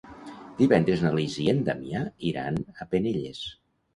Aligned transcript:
Divendres 0.61 1.03
na 1.07 1.11
Lis 1.17 1.35
i 1.43 1.51
en 1.51 1.59
Damià 1.67 2.01
iran 2.31 2.57
a 2.57 2.87
Penelles. 2.95 3.45